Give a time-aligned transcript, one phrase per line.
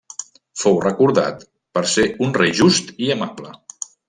[0.61, 1.45] Fou recordat
[1.79, 3.55] per ser un rei just i amable.